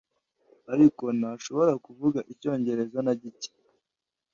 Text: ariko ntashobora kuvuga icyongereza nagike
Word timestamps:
ariko 0.73 1.03
ntashobora 1.19 1.73
kuvuga 1.85 2.19
icyongereza 2.31 2.97
nagike 3.05 3.49